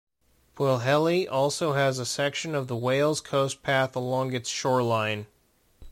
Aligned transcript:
Pwllheli 0.57 1.29
also 1.31 1.73
has 1.73 1.99
a 1.99 2.07
section 2.07 2.55
of 2.55 2.67
the 2.67 2.75
Wales 2.75 3.21
Coast 3.21 3.61
Path 3.61 3.95
along 3.95 4.33
its 4.33 4.49
shoreline. 4.49 5.27